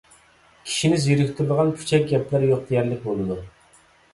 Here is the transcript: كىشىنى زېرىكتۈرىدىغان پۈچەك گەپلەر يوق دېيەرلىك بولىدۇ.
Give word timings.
كىشىنى 0.69 0.97
زېرىكتۈرىدىغان 1.03 1.69
پۈچەك 1.81 2.09
گەپلەر 2.13 2.49
يوق 2.49 2.67
دېيەرلىك 2.73 3.07
بولىدۇ. 3.11 3.39